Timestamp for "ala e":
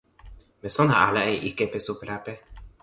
1.07-1.35